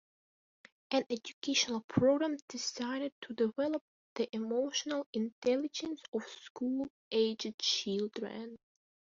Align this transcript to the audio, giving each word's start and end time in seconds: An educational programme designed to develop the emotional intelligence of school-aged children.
An 0.89 1.03
educational 1.11 1.81
programme 1.81 2.35
designed 2.49 3.11
to 3.21 3.35
develop 3.35 3.83
the 4.15 4.35
emotional 4.35 5.05
intelligence 5.13 6.01
of 6.11 6.23
school-aged 6.23 7.59
children. 7.59 8.57